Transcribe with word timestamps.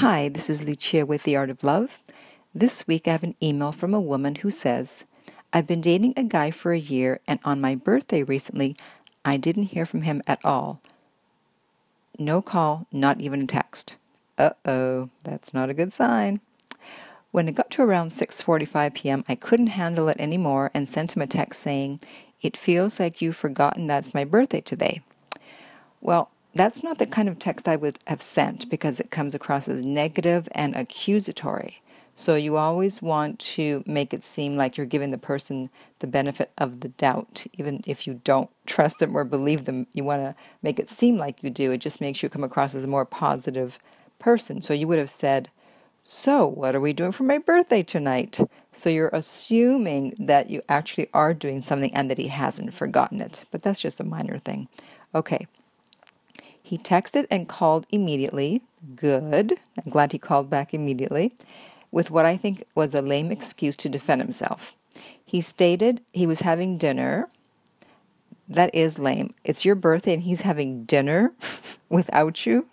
Hi, 0.00 0.28
this 0.28 0.50
is 0.50 0.62
Lucia 0.62 1.06
with 1.06 1.22
The 1.22 1.36
Art 1.36 1.48
of 1.48 1.64
Love. 1.64 2.00
This 2.54 2.86
week 2.86 3.08
I 3.08 3.12
have 3.12 3.22
an 3.22 3.34
email 3.42 3.72
from 3.72 3.94
a 3.94 3.98
woman 3.98 4.34
who 4.34 4.50
says, 4.50 5.04
I've 5.54 5.66
been 5.66 5.80
dating 5.80 6.12
a 6.18 6.22
guy 6.22 6.50
for 6.50 6.74
a 6.74 6.78
year, 6.78 7.20
and 7.26 7.40
on 7.46 7.62
my 7.62 7.74
birthday 7.76 8.22
recently, 8.22 8.76
I 9.24 9.38
didn't 9.38 9.72
hear 9.72 9.86
from 9.86 10.02
him 10.02 10.20
at 10.26 10.38
all. 10.44 10.82
No 12.18 12.42
call, 12.42 12.86
not 12.92 13.22
even 13.22 13.40
a 13.40 13.46
text. 13.46 13.96
Uh 14.36 14.50
oh, 14.66 15.08
that's 15.24 15.54
not 15.54 15.70
a 15.70 15.74
good 15.74 15.94
sign. 15.94 16.42
When 17.30 17.48
it 17.48 17.54
got 17.54 17.70
to 17.70 17.82
around 17.82 18.10
6:45 18.10 18.92
p.m., 18.92 19.24
I 19.30 19.34
couldn't 19.34 19.78
handle 19.78 20.10
it 20.10 20.20
anymore 20.20 20.70
and 20.74 20.86
sent 20.86 21.16
him 21.16 21.22
a 21.22 21.26
text 21.26 21.60
saying, 21.60 22.00
"It 22.42 22.58
feels 22.58 23.00
like 23.00 23.22
you've 23.22 23.34
forgotten 23.34 23.86
that's 23.86 24.12
my 24.12 24.24
birthday 24.24 24.60
today." 24.60 25.00
Well, 26.02 26.30
that's 26.56 26.82
not 26.82 26.98
the 26.98 27.06
kind 27.06 27.28
of 27.28 27.38
text 27.38 27.68
I 27.68 27.76
would 27.76 27.98
have 28.06 28.22
sent 28.22 28.68
because 28.68 29.00
it 29.00 29.10
comes 29.10 29.34
across 29.34 29.68
as 29.68 29.84
negative 29.84 30.48
and 30.52 30.74
accusatory. 30.76 31.82
So 32.18 32.34
you 32.34 32.56
always 32.56 33.02
want 33.02 33.38
to 33.40 33.84
make 33.86 34.14
it 34.14 34.24
seem 34.24 34.56
like 34.56 34.76
you're 34.76 34.86
giving 34.86 35.10
the 35.10 35.18
person 35.18 35.68
the 35.98 36.06
benefit 36.06 36.50
of 36.56 36.80
the 36.80 36.88
doubt, 36.88 37.46
even 37.58 37.82
if 37.86 38.06
you 38.06 38.22
don't 38.24 38.48
trust 38.66 39.00
them 39.00 39.14
or 39.14 39.22
believe 39.22 39.66
them. 39.66 39.86
You 39.92 40.04
want 40.04 40.22
to 40.22 40.34
make 40.62 40.78
it 40.78 40.88
seem 40.88 41.18
like 41.18 41.42
you 41.42 41.50
do. 41.50 41.72
It 41.72 41.78
just 41.78 42.00
makes 42.00 42.22
you 42.22 42.30
come 42.30 42.42
across 42.42 42.74
as 42.74 42.84
a 42.84 42.88
more 42.88 43.04
positive 43.04 43.78
person. 44.18 44.62
So 44.62 44.72
you 44.72 44.88
would 44.88 44.98
have 44.98 45.10
said, 45.10 45.50
So, 46.02 46.46
what 46.46 46.74
are 46.74 46.80
we 46.80 46.94
doing 46.94 47.12
for 47.12 47.24
my 47.24 47.36
birthday 47.36 47.82
tonight? 47.82 48.40
So 48.72 48.88
you're 48.88 49.10
assuming 49.12 50.14
that 50.18 50.48
you 50.48 50.62
actually 50.70 51.08
are 51.12 51.34
doing 51.34 51.60
something 51.60 51.92
and 51.94 52.10
that 52.10 52.18
he 52.18 52.28
hasn't 52.28 52.72
forgotten 52.72 53.20
it. 53.20 53.44
But 53.50 53.62
that's 53.62 53.80
just 53.80 54.00
a 54.00 54.04
minor 54.04 54.38
thing. 54.38 54.68
Okay. 55.14 55.46
He 56.66 56.78
texted 56.78 57.28
and 57.30 57.48
called 57.48 57.86
immediately. 57.90 58.60
Good. 58.96 59.60
I'm 59.78 59.88
glad 59.88 60.10
he 60.10 60.18
called 60.18 60.50
back 60.50 60.74
immediately 60.74 61.32
with 61.92 62.10
what 62.10 62.26
I 62.26 62.36
think 62.36 62.64
was 62.74 62.92
a 62.92 63.00
lame 63.00 63.30
excuse 63.30 63.76
to 63.76 63.88
defend 63.88 64.20
himself. 64.20 64.74
He 65.24 65.40
stated 65.40 66.00
he 66.12 66.26
was 66.26 66.40
having 66.40 66.76
dinner. 66.76 67.28
That 68.48 68.74
is 68.74 68.98
lame. 68.98 69.32
It's 69.44 69.64
your 69.64 69.76
birthday 69.76 70.14
and 70.14 70.24
he's 70.24 70.40
having 70.40 70.82
dinner 70.82 71.34
without 71.88 72.46
you. 72.46 72.66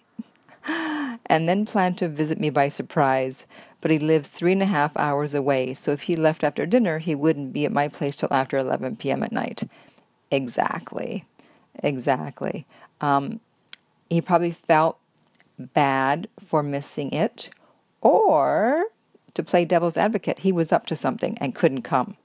and 0.66 1.48
then 1.48 1.64
planned 1.64 2.00
to 2.00 2.10
visit 2.10 2.40
me 2.40 2.50
by 2.50 2.70
surprise. 2.70 3.46
But 3.80 3.92
he 3.92 4.00
lives 4.00 4.30
three 4.30 4.54
and 4.54 4.64
a 4.64 4.66
half 4.66 4.98
hours 4.98 5.36
away, 5.36 5.76
so 5.76 5.92
if 5.92 6.04
he 6.04 6.16
left 6.16 6.44
after 6.44 6.66
dinner, 6.66 6.98
he 6.98 7.14
wouldn't 7.14 7.54
be 7.54 7.64
at 7.66 7.72
my 7.72 7.90
place 7.90 8.16
till 8.16 8.34
after 8.34 8.58
11 8.58 8.96
p.m. 8.96 9.22
at 9.22 9.32
night. 9.32 9.70
Exactly. 10.32 11.26
Exactly. 11.84 12.66
Um, 13.00 13.40
he 14.14 14.22
probably 14.22 14.52
felt 14.52 14.98
bad 15.58 16.28
for 16.40 16.64
missing 16.64 17.12
it, 17.12 17.50
or 18.02 18.86
to 19.34 19.44
play 19.44 19.66
devil's 19.66 19.98
advocate, 19.98 20.40
he 20.40 20.52
was 20.52 20.72
up 20.72 20.86
to 20.88 20.96
something 20.96 21.38
and 21.40 21.56
couldn't 21.56 21.82
come. 21.82 22.18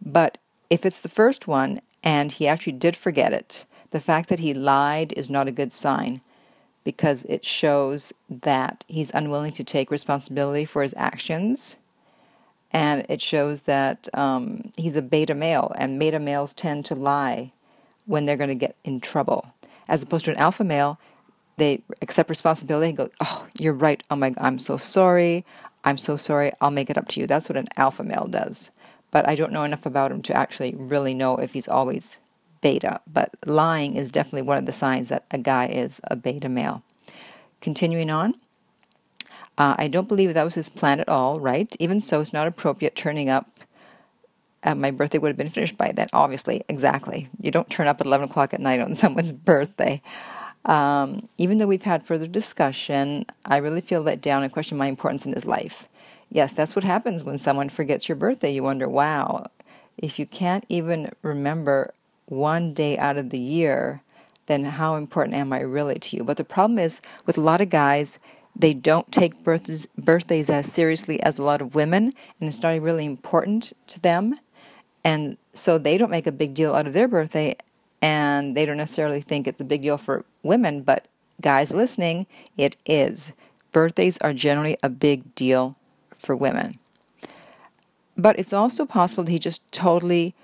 But 0.00 0.38
if 0.70 0.86
it's 0.86 1.00
the 1.00 1.08
first 1.08 1.46
one 1.46 1.80
and 2.02 2.32
he 2.32 2.48
actually 2.48 2.72
did 2.72 2.96
forget 2.96 3.32
it, 3.32 3.66
the 3.90 4.00
fact 4.00 4.28
that 4.28 4.38
he 4.38 4.54
lied 4.54 5.12
is 5.16 5.28
not 5.28 5.48
a 5.48 5.52
good 5.52 5.72
sign 5.72 6.20
because 6.84 7.24
it 7.26 7.44
shows 7.44 8.12
that 8.28 8.84
he's 8.88 9.12
unwilling 9.12 9.52
to 9.52 9.64
take 9.64 9.90
responsibility 9.90 10.64
for 10.64 10.82
his 10.82 10.94
actions. 10.96 11.76
And 12.72 13.04
it 13.08 13.20
shows 13.20 13.62
that 13.62 14.08
um, 14.14 14.72
he's 14.78 14.96
a 14.96 15.02
beta 15.02 15.34
male, 15.34 15.72
and 15.78 16.00
beta 16.00 16.18
males 16.18 16.54
tend 16.54 16.86
to 16.86 16.94
lie 16.94 17.52
when 18.06 18.24
they're 18.24 18.38
going 18.38 18.48
to 18.48 18.54
get 18.54 18.76
in 18.82 18.98
trouble. 18.98 19.52
As 19.88 20.02
opposed 20.02 20.24
to 20.26 20.30
an 20.30 20.38
alpha 20.38 20.64
male, 20.64 20.98
they 21.56 21.82
accept 22.00 22.30
responsibility 22.30 22.88
and 22.88 22.96
go, 22.96 23.08
Oh, 23.20 23.46
you're 23.58 23.72
right. 23.72 24.02
Oh 24.10 24.16
my, 24.16 24.30
God, 24.30 24.44
I'm 24.44 24.58
so 24.58 24.76
sorry. 24.76 25.44
I'm 25.84 25.98
so 25.98 26.16
sorry, 26.16 26.52
I'll 26.60 26.70
make 26.70 26.90
it 26.90 26.98
up 26.98 27.08
to 27.08 27.20
you. 27.20 27.26
That's 27.26 27.48
what 27.48 27.58
an 27.58 27.68
alpha 27.76 28.04
male 28.04 28.26
does. 28.26 28.70
But 29.10 29.28
I 29.28 29.34
don't 29.34 29.52
know 29.52 29.64
enough 29.64 29.84
about 29.84 30.12
him 30.12 30.22
to 30.22 30.36
actually 30.36 30.74
really 30.76 31.12
know 31.12 31.36
if 31.36 31.52
he's 31.52 31.68
always 31.68 32.18
beta. 32.60 33.00
But 33.12 33.36
lying 33.44 33.96
is 33.96 34.10
definitely 34.10 34.42
one 34.42 34.58
of 34.58 34.66
the 34.66 34.72
signs 34.72 35.08
that 35.08 35.24
a 35.30 35.38
guy 35.38 35.66
is 35.66 36.00
a 36.04 36.16
beta 36.16 36.48
male. 36.48 36.82
Continuing 37.60 38.10
on. 38.10 38.34
Uh, 39.58 39.74
I 39.76 39.88
don't 39.88 40.08
believe 40.08 40.32
that 40.32 40.44
was 40.44 40.54
his 40.54 40.68
plan 40.68 40.98
at 40.98 41.08
all, 41.08 41.38
right? 41.38 41.74
Even 41.78 42.00
so, 42.00 42.20
it's 42.20 42.32
not 42.32 42.46
appropriate 42.46 42.96
turning 42.96 43.28
up. 43.28 43.51
Uh, 44.64 44.74
my 44.74 44.90
birthday 44.90 45.18
would 45.18 45.28
have 45.28 45.36
been 45.36 45.50
finished 45.50 45.76
by 45.76 45.92
then, 45.92 46.08
obviously. 46.12 46.64
Exactly. 46.68 47.28
You 47.40 47.50
don't 47.50 47.68
turn 47.68 47.88
up 47.88 48.00
at 48.00 48.06
11 48.06 48.28
o'clock 48.30 48.54
at 48.54 48.60
night 48.60 48.80
on 48.80 48.94
someone's 48.94 49.32
birthday. 49.32 50.02
Um, 50.64 51.28
even 51.38 51.58
though 51.58 51.66
we've 51.66 51.82
had 51.82 52.06
further 52.06 52.26
discussion, 52.28 53.26
I 53.46 53.56
really 53.56 53.80
feel 53.80 54.02
let 54.02 54.20
down 54.20 54.42
and 54.42 54.52
question 54.52 54.78
my 54.78 54.86
importance 54.86 55.26
in 55.26 55.32
his 55.32 55.44
life. 55.44 55.88
Yes, 56.30 56.52
that's 56.52 56.76
what 56.76 56.84
happens 56.84 57.24
when 57.24 57.38
someone 57.38 57.68
forgets 57.68 58.08
your 58.08 58.16
birthday. 58.16 58.52
You 58.52 58.62
wonder, 58.62 58.88
wow, 58.88 59.50
if 59.98 60.18
you 60.18 60.26
can't 60.26 60.64
even 60.68 61.10
remember 61.22 61.92
one 62.26 62.72
day 62.72 62.96
out 62.96 63.18
of 63.18 63.30
the 63.30 63.38
year, 63.38 64.02
then 64.46 64.64
how 64.64 64.94
important 64.94 65.36
am 65.36 65.52
I 65.52 65.60
really 65.60 65.96
to 65.96 66.16
you? 66.16 66.24
But 66.24 66.36
the 66.36 66.44
problem 66.44 66.78
is 66.78 67.00
with 67.26 67.36
a 67.36 67.42
lot 67.42 67.60
of 67.60 67.68
guys, 67.70 68.18
they 68.54 68.74
don't 68.74 69.10
take 69.10 69.42
birthdays, 69.42 69.86
birthdays 69.98 70.50
as 70.50 70.70
seriously 70.70 71.20
as 71.22 71.38
a 71.38 71.42
lot 71.42 71.60
of 71.60 71.74
women, 71.74 72.12
and 72.40 72.48
it's 72.48 72.62
not 72.62 72.80
really 72.80 73.04
important 73.04 73.72
to 73.88 74.00
them. 74.00 74.38
And 75.04 75.36
so 75.52 75.78
they 75.78 75.98
don't 75.98 76.10
make 76.10 76.26
a 76.26 76.32
big 76.32 76.54
deal 76.54 76.74
out 76.74 76.86
of 76.86 76.92
their 76.92 77.08
birthday, 77.08 77.56
and 78.00 78.56
they 78.56 78.64
don't 78.64 78.76
necessarily 78.76 79.20
think 79.20 79.46
it's 79.46 79.60
a 79.60 79.64
big 79.64 79.82
deal 79.82 79.98
for 79.98 80.24
women, 80.42 80.82
but 80.82 81.06
guys 81.40 81.72
listening, 81.72 82.26
it 82.56 82.76
is. 82.86 83.32
Birthdays 83.72 84.18
are 84.18 84.32
generally 84.32 84.76
a 84.82 84.88
big 84.88 85.34
deal 85.34 85.76
for 86.18 86.36
women. 86.36 86.78
But 88.16 88.38
it's 88.38 88.52
also 88.52 88.86
possible 88.86 89.24
that 89.24 89.30
he 89.30 89.38
just 89.38 89.70
totally 89.72 90.34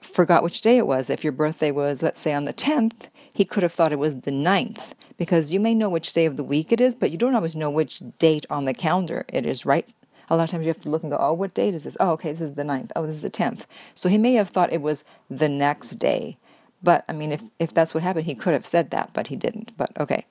forgot 0.00 0.42
which 0.42 0.60
day 0.60 0.76
it 0.76 0.86
was. 0.86 1.10
If 1.10 1.24
your 1.24 1.32
birthday 1.32 1.70
was, 1.70 2.02
let's 2.02 2.20
say, 2.20 2.34
on 2.34 2.44
the 2.44 2.52
10th, 2.52 3.08
he 3.32 3.44
could 3.44 3.62
have 3.62 3.72
thought 3.72 3.92
it 3.92 3.98
was 3.98 4.20
the 4.20 4.30
9th 4.30 4.92
because 5.16 5.52
you 5.52 5.60
may 5.60 5.74
know 5.74 5.88
which 5.88 6.12
day 6.12 6.26
of 6.26 6.36
the 6.36 6.44
week 6.44 6.72
it 6.72 6.80
is, 6.80 6.94
but 6.94 7.10
you 7.10 7.18
don't 7.18 7.34
always 7.34 7.56
know 7.56 7.70
which 7.70 8.02
date 8.18 8.44
on 8.50 8.64
the 8.64 8.74
calendar 8.74 9.24
it 9.28 9.46
is, 9.46 9.64
right? 9.64 9.92
A 10.32 10.36
lot 10.36 10.44
of 10.44 10.50
times 10.50 10.64
you 10.64 10.70
have 10.70 10.80
to 10.80 10.88
look 10.88 11.02
and 11.02 11.12
go, 11.12 11.18
oh, 11.20 11.34
what 11.34 11.52
date 11.52 11.74
is 11.74 11.84
this? 11.84 11.94
Oh, 12.00 12.12
okay, 12.12 12.30
this 12.30 12.40
is 12.40 12.54
the 12.54 12.62
9th. 12.62 12.90
Oh, 12.96 13.04
this 13.04 13.16
is 13.16 13.20
the 13.20 13.28
10th. 13.28 13.66
So 13.94 14.08
he 14.08 14.16
may 14.16 14.32
have 14.32 14.48
thought 14.48 14.72
it 14.72 14.80
was 14.80 15.04
the 15.28 15.46
next 15.46 15.98
day. 15.98 16.38
But 16.82 17.04
I 17.06 17.12
mean, 17.12 17.32
if, 17.32 17.42
if 17.58 17.74
that's 17.74 17.92
what 17.92 18.02
happened, 18.02 18.24
he 18.24 18.34
could 18.34 18.54
have 18.54 18.64
said 18.64 18.90
that, 18.92 19.10
but 19.12 19.26
he 19.26 19.36
didn't. 19.36 19.76
But 19.76 19.90
okay. 20.00 20.24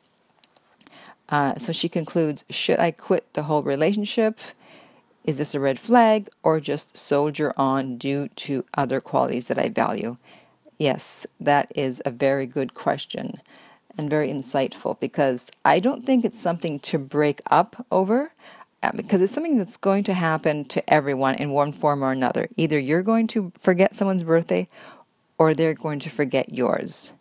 Uh, 1.29 1.55
so 1.59 1.71
she 1.71 1.87
concludes 1.87 2.43
Should 2.49 2.79
I 2.79 2.89
quit 2.89 3.31
the 3.33 3.43
whole 3.43 3.61
relationship? 3.61 4.39
Is 5.23 5.37
this 5.37 5.53
a 5.53 5.59
red 5.59 5.77
flag 5.77 6.29
or 6.41 6.59
just 6.59 6.97
soldier 6.97 7.53
on 7.55 7.99
due 7.99 8.27
to 8.29 8.65
other 8.75 9.01
qualities 9.01 9.45
that 9.47 9.59
I 9.59 9.69
value? 9.69 10.17
Yes, 10.79 11.27
that 11.39 11.71
is 11.75 12.01
a 12.05 12.09
very 12.09 12.47
good 12.47 12.73
question 12.73 13.39
and 13.99 14.09
very 14.09 14.29
insightful 14.29 14.99
because 14.99 15.51
I 15.63 15.79
don't 15.79 16.07
think 16.07 16.25
it's 16.25 16.39
something 16.39 16.79
to 16.79 16.97
break 16.97 17.39
up 17.51 17.85
over 17.91 18.31
because 18.95 19.21
it's 19.21 19.33
something 19.33 19.57
that's 19.57 19.77
going 19.77 20.03
to 20.05 20.13
happen 20.13 20.65
to 20.65 20.93
everyone 20.93 21.35
in 21.35 21.51
one 21.51 21.71
form 21.71 22.03
or 22.03 22.11
another. 22.11 22.47
Either 22.57 22.79
you're 22.79 23.03
going 23.03 23.27
to 23.27 23.51
forget 23.59 23.95
someone's 23.95 24.23
birthday 24.23 24.67
or 25.37 25.53
they're 25.53 25.73
going 25.73 25.99
to 25.99 26.09
forget 26.09 26.53
yours. 26.53 27.13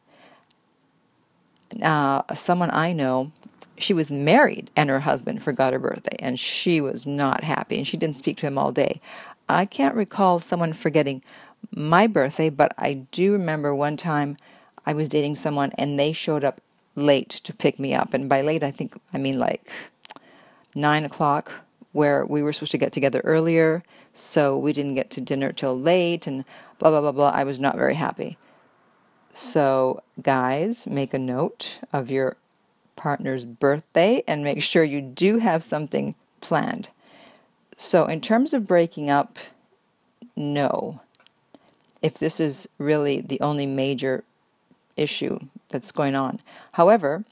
Uh, 1.82 2.22
someone 2.34 2.71
I 2.71 2.93
know, 2.93 3.32
she 3.78 3.93
was 3.93 4.10
married 4.10 4.71
and 4.75 4.91
her 4.91 5.00
husband 5.00 5.43
forgot 5.43 5.72
her 5.72 5.78
birthday, 5.78 6.16
and 6.19 6.38
she 6.38 6.81
was 6.81 7.06
not 7.06 7.44
happy, 7.44 7.77
and 7.77 7.87
she 7.87 7.97
didn't 7.97 8.16
speak 8.16 8.37
to 8.38 8.47
him 8.47 8.59
all 8.59 8.72
day. 8.72 9.00
I 9.48 9.65
can't 9.66 9.94
recall 9.94 10.41
someone 10.41 10.72
forgetting 10.72 11.22
my 11.75 12.06
birthday, 12.06 12.50
but 12.50 12.72
I 12.78 12.94
do 13.10 13.32
remember 13.32 13.75
one 13.75 13.97
time 13.97 14.37
I 14.87 14.92
was 14.92 15.09
dating 15.09 15.37
someone 15.37 15.72
and 15.77 15.98
they 15.98 16.12
showed 16.12 16.44
up 16.44 16.60
late 16.94 17.31
to 17.31 17.53
pick 17.53 17.78
me 17.78 17.94
up. 17.94 18.15
And 18.15 18.28
by 18.28 18.42
late, 18.42 18.62
I 18.62 18.71
think 18.71 19.00
I 19.12 19.19
mean 19.19 19.38
like 19.38 19.69
nine 20.75 21.04
o'clock, 21.04 21.53
where 21.92 22.24
we 22.24 22.42
were 22.42 22.53
supposed 22.53 22.72
to 22.72 22.78
get 22.78 22.92
together 22.92 23.21
earlier. 23.24 23.83
So 24.12 24.56
we 24.56 24.72
didn't 24.72 24.95
get 24.95 25.10
to 25.10 25.21
dinner 25.21 25.53
till 25.53 25.78
late 25.78 26.27
and 26.27 26.45
blah, 26.78 26.91
blah, 26.91 27.00
blah, 27.00 27.12
blah. 27.12 27.30
I 27.30 27.45
was 27.45 27.60
not 27.60 27.77
very 27.77 27.95
happy. 27.95 28.39
So, 29.33 30.03
guys, 30.21 30.86
make 30.86 31.15
a 31.15 31.18
note 31.18 31.78
of 31.92 32.10
your 32.10 32.36
partner's 32.97 33.45
birthday 33.45 34.24
and 34.27 34.42
make 34.42 34.62
sure 34.62 34.83
you 34.83 35.00
do 35.00 35.39
have 35.39 35.62
something 35.62 36.16
planned. 36.41 36.89
So, 37.77 38.06
in 38.06 38.21
terms 38.21 38.53
of 38.53 38.66
breaking 38.66 39.09
up, 39.09 39.39
no. 40.34 41.00
If 42.03 42.15
this 42.15 42.41
is 42.41 42.68
really 42.78 43.21
the 43.21 43.41
only 43.41 43.66
major 43.66 44.24
issue 44.97 45.39
that's 45.68 45.92
going 45.92 46.16
on. 46.16 46.41
However, 46.72 47.24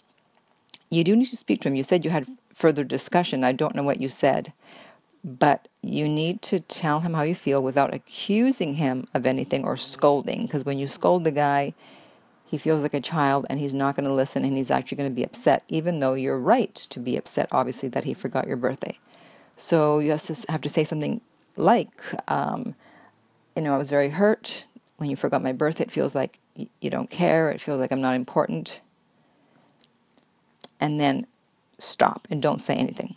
you 0.90 1.04
do 1.04 1.16
need 1.16 1.26
to 1.26 1.36
speak 1.36 1.60
to 1.62 1.68
him. 1.68 1.74
You 1.74 1.82
said 1.82 2.04
you 2.04 2.10
had 2.10 2.26
further 2.58 2.82
discussion. 2.82 3.44
I 3.44 3.52
don't 3.52 3.76
know 3.76 3.84
what 3.84 4.00
you 4.00 4.08
said. 4.08 4.52
But 5.24 5.68
you 5.80 6.08
need 6.08 6.42
to 6.42 6.58
tell 6.58 7.00
him 7.00 7.14
how 7.14 7.22
you 7.22 7.34
feel 7.34 7.62
without 7.62 7.94
accusing 7.94 8.74
him 8.74 9.06
of 9.14 9.26
anything 9.26 9.64
or 9.64 9.76
scolding. 9.76 10.42
Because 10.42 10.64
when 10.64 10.78
you 10.78 10.88
scold 10.88 11.22
the 11.22 11.30
guy, 11.30 11.74
he 12.44 12.58
feels 12.58 12.82
like 12.82 12.94
a 12.94 13.00
child 13.00 13.46
and 13.48 13.60
he's 13.60 13.74
not 13.74 13.94
going 13.94 14.06
to 14.06 14.12
listen 14.12 14.44
and 14.44 14.56
he's 14.56 14.70
actually 14.70 14.96
going 14.96 15.10
to 15.10 15.14
be 15.14 15.24
upset, 15.24 15.62
even 15.68 16.00
though 16.00 16.14
you're 16.14 16.38
right 16.38 16.74
to 16.74 16.98
be 16.98 17.16
upset, 17.16 17.48
obviously, 17.52 17.88
that 17.90 18.04
he 18.04 18.14
forgot 18.14 18.48
your 18.48 18.56
birthday. 18.56 18.98
So 19.56 20.00
you 20.00 20.10
have 20.10 20.22
to, 20.22 20.36
have 20.48 20.60
to 20.62 20.68
say 20.68 20.82
something 20.82 21.20
like, 21.56 21.90
um, 22.28 22.74
you 23.54 23.62
know, 23.62 23.74
I 23.74 23.78
was 23.78 23.90
very 23.90 24.10
hurt 24.10 24.66
when 24.96 25.10
you 25.10 25.16
forgot 25.16 25.42
my 25.42 25.52
birthday. 25.52 25.84
It 25.84 25.92
feels 25.92 26.14
like 26.14 26.38
you 26.54 26.90
don't 26.90 27.10
care. 27.10 27.50
It 27.50 27.60
feels 27.60 27.78
like 27.78 27.92
I'm 27.92 28.00
not 28.00 28.16
important. 28.16 28.80
And 30.80 30.98
then 30.98 31.26
stop 31.78 32.26
and 32.30 32.42
don't 32.42 32.60
say 32.60 32.74
anything. 32.74 33.16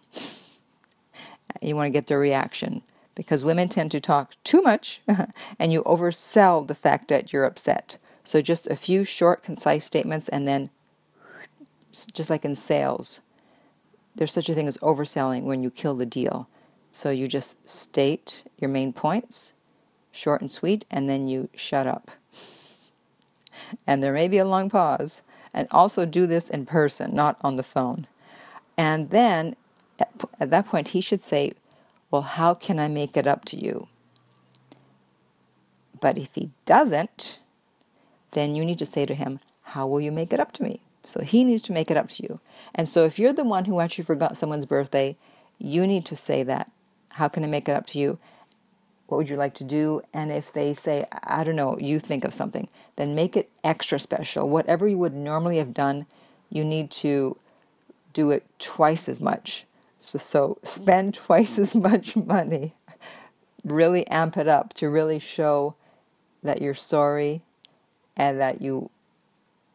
You 1.62 1.75
want 1.75 1.88
to 1.88 1.92
get 1.92 2.08
their 2.08 2.19
reaction 2.19 2.81
because 3.16 3.44
women 3.44 3.69
tend 3.69 3.92
to 3.92 4.00
talk 4.00 4.36
too 4.44 4.62
much 4.62 5.02
and 5.60 5.72
you 5.72 5.84
oversell 5.84 6.66
the 6.66 6.75
fact 6.75 7.10
that 7.10 7.34
you're 7.34 7.46
upset. 7.46 7.98
So 8.24 8.42
just 8.42 8.68
a 8.68 8.75
few 8.75 9.04
short, 9.04 9.44
concise 9.44 9.86
statements 9.86 10.30
and 10.30 10.48
then 10.48 10.69
just 12.13 12.30
like 12.30 12.46
in 12.46 12.56
sales, 12.56 13.19
there's 14.16 14.34
such 14.34 14.50
a 14.50 14.56
thing 14.56 14.68
as 14.68 14.78
overselling 14.78 15.44
when 15.44 15.63
you 15.63 15.69
kill 15.69 15.96
the 15.96 16.06
deal. 16.06 16.48
So 16.92 17.10
you 17.10 17.28
just 17.28 17.69
state 17.69 18.44
your 18.60 18.69
main 18.69 18.94
points, 18.94 19.54
short 20.12 20.42
and 20.42 20.52
sweet, 20.52 20.86
and 20.92 21.10
then 21.10 21.28
you 21.28 21.50
shut 21.56 21.88
up. 21.88 22.12
And 23.88 24.04
there 24.04 24.13
may 24.13 24.28
be 24.28 24.38
a 24.38 24.46
long 24.46 24.69
pause. 24.69 25.22
And 25.54 25.68
also 25.69 26.06
do 26.06 26.28
this 26.28 26.50
in 26.50 26.66
person, 26.66 27.13
not 27.13 27.38
on 27.42 27.58
the 27.58 27.63
phone. 27.63 28.08
And 28.81 29.12
then 29.12 29.56
at, 30.00 30.10
at 30.39 30.50
that 30.50 30.66
point, 30.66 30.88
he 30.88 31.01
should 31.01 31.22
say, 31.22 31.54
Well, 32.10 32.24
how 32.24 32.56
can 32.56 32.80
I 32.80 32.88
make 32.88 33.16
it 33.16 33.28
up 33.28 33.45
to 33.45 33.56
you? 33.56 33.88
But 36.00 36.18
if 36.18 36.30
he 36.33 36.50
doesn't, 36.66 37.38
then 38.31 38.56
you 38.56 38.66
need 38.66 38.80
to 38.80 38.88
say 38.88 39.06
to 39.06 39.13
him, 39.13 39.39
How 39.62 39.86
will 39.86 40.01
you 40.01 40.12
make 40.12 40.33
it 40.33 40.39
up 40.39 40.51
to 40.54 40.63
me? 40.63 40.81
So 41.06 41.22
he 41.22 41.44
needs 41.44 41.62
to 41.63 41.72
make 41.72 41.92
it 41.92 41.98
up 41.98 42.10
to 42.10 42.24
you. 42.24 42.39
And 42.74 42.89
so 42.89 43.06
if 43.06 43.19
you're 43.19 43.33
the 43.33 43.44
one 43.44 43.66
who 43.66 43.80
actually 43.80 44.04
forgot 44.04 44.36
someone's 44.36 44.66
birthday, 44.66 45.16
you 45.60 45.86
need 45.86 46.04
to 46.06 46.16
say 46.16 46.42
that. 46.42 46.72
How 47.10 47.27
can 47.27 47.44
I 47.44 47.48
make 47.48 47.69
it 47.69 47.75
up 47.75 47.86
to 47.88 48.00
you? 48.00 48.18
What 49.06 49.18
would 49.18 49.30
you 49.30 49.36
like 49.36 49.54
to 49.56 49.63
do? 49.63 50.01
And 50.12 50.31
if 50.31 50.51
they 50.51 50.74
say, 50.74 51.06
I 51.24 51.44
don't 51.44 51.56
know, 51.56 51.77
you 51.77 52.00
think 52.00 52.24
of 52.24 52.34
something, 52.34 52.68
then 52.95 53.13
make 53.13 53.38
it 53.38 53.51
extra 53.63 54.00
special. 54.00 54.50
Whatever 54.50 54.88
you 54.88 54.98
would 54.98 55.13
normally 55.13 55.57
have 55.57 55.72
done, 55.72 56.07
you 56.50 56.63
need 56.63 56.89
to 56.92 57.38
do 58.13 58.31
it 58.31 58.46
twice 58.60 59.08
as 59.10 59.19
much. 59.19 59.66
So, 60.00 60.18
so 60.18 60.58
spend 60.63 61.13
twice 61.25 61.58
as 61.58 61.75
much 61.75 62.16
money. 62.16 62.75
Really 63.63 64.08
amp 64.08 64.38
it 64.38 64.48
up 64.48 64.74
to 64.75 64.90
really 64.90 65.19
show 65.19 65.75
that 66.44 66.62
you're 66.62 66.74
sorry 66.74 67.42
and 68.18 68.40
that 68.40 68.62
you 68.62 68.90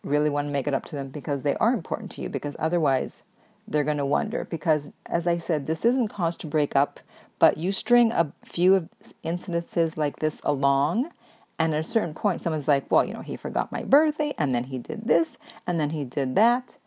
really 0.03 0.31
want 0.31 0.47
to 0.47 0.53
make 0.53 0.67
it 0.67 0.75
up 0.75 0.85
to 0.87 0.97
them 0.97 1.09
because 1.09 1.43
they 1.43 1.57
are 1.57 1.73
important 1.73 2.11
to 2.13 2.23
you 2.23 2.29
because 2.29 2.57
otherwise 2.59 3.25
they're 3.67 3.85
going 3.85 3.97
to 3.97 4.07
wonder 4.07 4.47
because 4.49 4.91
as 5.07 5.27
i 5.27 5.37
said 5.37 5.67
this 5.67 5.85
isn't 5.85 6.09
cause 6.09 6.37
to 6.37 6.47
break 6.47 6.77
up 6.77 7.01
but 7.39 7.57
you 7.57 7.73
string 7.73 8.13
a 8.13 8.33
few 8.45 8.75
of 8.75 8.89
incidences 9.25 9.97
like 9.97 10.21
this 10.21 10.41
along 10.45 11.11
and 11.59 11.75
at 11.75 11.81
a 11.81 11.85
certain 11.85 12.15
point 12.15 12.41
someone's 12.41 12.69
like 12.69 12.89
well 12.91 13.05
you 13.05 13.13
know 13.13 13.21
he 13.21 13.37
forgot 13.37 13.73
my 13.73 13.83
birthday 13.83 14.33
and 14.39 14.55
then 14.55 14.65
he 14.65 14.79
did 14.79 15.07
this 15.09 15.37
and 15.67 15.81
then 15.81 15.91
he 15.91 16.05
did 16.05 16.37
that 16.37 16.79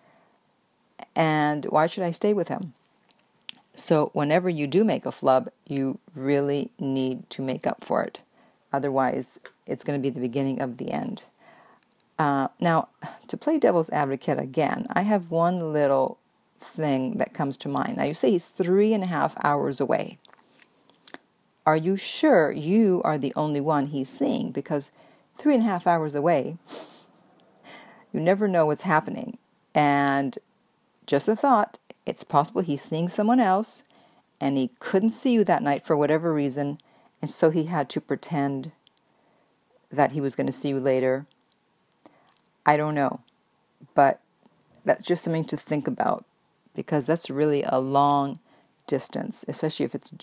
and 1.20 1.66
why 1.66 1.86
should 1.86 2.04
i 2.04 2.12
stay 2.12 2.34
with 2.34 2.48
him 2.48 2.74
so 3.76 4.10
whenever 4.14 4.50
you 4.50 4.66
do 4.66 4.84
make 4.84 5.06
a 5.06 5.12
flub 5.12 5.50
you 5.68 6.00
really 6.16 6.72
need 6.80 7.30
to 7.30 7.42
make 7.42 7.68
up 7.68 7.84
for 7.84 8.02
it 8.02 8.20
otherwise 8.74 9.40
it's 9.68 9.84
going 9.84 10.00
to 10.00 10.02
be 10.02 10.10
the 10.10 10.20
beginning 10.20 10.62
of 10.62 10.78
the 10.78 10.92
end 10.92 11.26
uh, 12.20 12.50
now, 12.60 12.90
to 13.28 13.38
play 13.38 13.58
devil's 13.58 13.90
advocate 13.92 14.38
again, 14.38 14.86
I 14.92 15.04
have 15.04 15.32
one 15.32 15.72
little 15.72 16.18
thing 16.60 17.18
that 17.18 17.34
comes 17.34 17.56
to 17.58 17.70
mind. 17.70 17.96
Now, 17.96 18.04
you 18.04 18.14
say 18.14 18.32
he's 18.32 18.48
three 18.48 18.94
and 18.94 19.04
a 19.04 19.08
half 19.08 19.38
hours 19.42 19.80
away. 19.80 20.18
Are 21.66 21.78
you 21.78 21.96
sure 21.96 22.52
you 22.52 23.02
are 23.06 23.18
the 23.18 23.32
only 23.38 23.62
one 23.62 23.88
he's 23.88 24.10
seeing? 24.10 24.52
Because 24.52 24.92
three 25.38 25.54
and 25.54 25.64
a 25.64 25.68
half 25.68 25.88
hours 25.88 26.14
away, 26.14 26.58
you 28.12 28.20
never 28.20 28.50
know 28.50 28.66
what's 28.66 28.82
happening. 28.82 29.38
And 29.74 30.38
just 31.10 31.28
a 31.28 31.36
thought, 31.36 31.80
it's 32.06 32.24
possible 32.24 32.62
he's 32.62 32.82
seeing 32.82 33.10
someone 33.10 33.40
else 33.40 33.84
and 34.40 34.58
he 34.58 34.72
couldn't 34.80 35.10
see 35.10 35.32
you 35.32 35.44
that 35.44 35.64
night 35.64 35.86
for 35.86 35.98
whatever 35.98 36.34
reason, 36.34 36.80
and 37.22 37.30
so 37.30 37.50
he 37.50 37.66
had 37.66 37.90
to 37.90 38.00
pretend 38.00 38.72
that 39.92 40.14
he 40.14 40.22
was 40.22 40.36
going 40.36 40.48
to 40.48 40.54
see 40.54 40.70
you 40.70 40.80
later 40.80 41.26
I 42.70 42.78
don't 42.78 42.94
know. 42.94 43.22
But 43.96 44.20
that's 44.86 45.06
just 45.06 45.24
something 45.24 45.46
to 45.46 45.58
think 45.58 45.88
about 45.88 46.24
because 46.76 47.08
that's 47.08 47.28
really 47.28 47.64
a 47.64 47.80
long 47.80 48.40
distance, 48.86 49.44
especially 49.48 49.86
if 49.86 49.96
it's. 49.96 50.14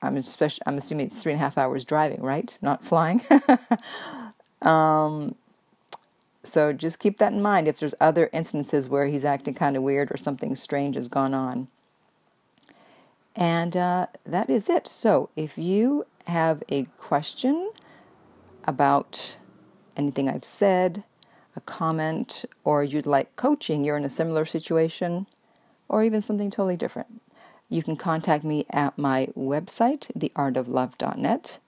I'm 0.00 0.16
especially. 0.16 0.62
I'm 0.66 0.78
assuming 0.78 1.06
it's 1.06 1.18
three 1.18 1.32
and 1.32 1.40
a 1.40 1.44
half 1.44 1.58
hours 1.58 1.84
driving, 1.84 2.22
right? 2.22 2.56
Not 2.62 2.82
flying. 2.82 3.20
um, 4.62 5.34
so 6.44 6.72
just 6.72 6.98
keep 6.98 7.18
that 7.18 7.32
in 7.32 7.40
mind 7.40 7.68
if 7.68 7.78
there's 7.78 7.94
other 8.00 8.28
instances 8.32 8.88
where 8.88 9.06
he's 9.06 9.24
acting 9.24 9.54
kind 9.54 9.76
of 9.76 9.82
weird 9.82 10.10
or 10.10 10.16
something 10.16 10.54
strange 10.56 10.96
has 10.96 11.08
gone 11.08 11.34
on. 11.34 11.68
And 13.34 13.76
uh, 13.76 14.06
that 14.26 14.50
is 14.50 14.68
it. 14.68 14.86
So 14.86 15.30
if 15.36 15.56
you 15.56 16.06
have 16.26 16.62
a 16.68 16.84
question 16.98 17.70
about 18.64 19.36
anything 19.96 20.28
I've 20.28 20.44
said, 20.44 21.04
a 21.54 21.60
comment, 21.60 22.44
or 22.64 22.82
you'd 22.82 23.06
like 23.06 23.34
coaching, 23.36 23.84
you're 23.84 23.96
in 23.96 24.04
a 24.04 24.10
similar 24.10 24.44
situation, 24.44 25.26
or 25.88 26.02
even 26.02 26.22
something 26.22 26.50
totally 26.50 26.76
different, 26.76 27.20
you 27.68 27.82
can 27.82 27.96
contact 27.96 28.44
me 28.44 28.66
at 28.70 28.98
my 28.98 29.28
website, 29.36 30.10
theartoflove.net. 30.18 31.58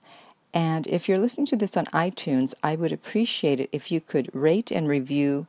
And 0.55 0.87
if 0.87 1.09
you're 1.09 1.19
listening 1.19 1.45
to 1.47 1.57
this 1.57 1.75
on 1.75 1.85
iTunes, 1.87 2.53
I 2.63 2.77
would 2.77 2.93
appreciate 2.93 3.59
it 3.59 3.69
if 3.73 3.91
you 3.91 3.99
could 3.99 4.33
rate 4.33 4.71
and 4.71 4.87
review 4.87 5.47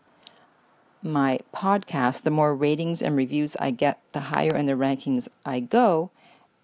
my 1.01 1.39
podcast. 1.55 2.23
The 2.23 2.31
more 2.33 2.57
ratings 2.57 3.01
and 3.01 3.17
reviews 3.17 3.57
I 3.61 3.71
get, 3.71 4.01
the 4.13 4.21
higher 4.35 4.55
in 4.55 4.67
the 4.67 4.73
rankings 4.73 5.29
I 5.45 5.61
go, 5.61 6.11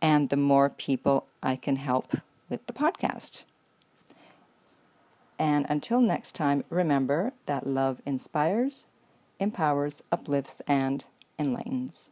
and 0.02 0.28
the 0.28 0.36
more 0.36 0.68
people 0.68 1.26
I 1.40 1.54
can 1.54 1.76
help 1.76 2.16
with 2.48 2.66
the 2.66 2.72
podcast. 2.72 3.44
And 5.38 5.64
until 5.68 6.00
next 6.00 6.34
time, 6.34 6.64
remember 6.68 7.32
that 7.46 7.66
love 7.66 8.02
inspires, 8.04 8.86
empowers, 9.38 10.02
uplifts, 10.10 10.60
and 10.66 11.04
enlightens. 11.38 12.11